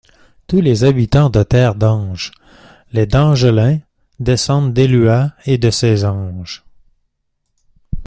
Tous 0.47 0.61
les 0.61 0.83
habitants 0.83 1.29
de 1.29 1.43
Terre 1.43 1.75
d'Ange, 1.75 2.31
les 2.91 3.05
d’Angelins, 3.05 3.77
descendent 4.19 4.73
d’Elua 4.73 5.31
et 5.45 5.59
de 5.59 5.69
ses 5.69 6.05
anges. 6.05 6.63